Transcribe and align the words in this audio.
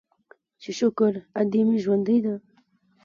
چې 0.61 0.71
شکر 0.79 1.13
ادې 1.39 1.61
مې 1.67 1.77
ژوندۍ 1.83 2.17
ده. 2.25 2.35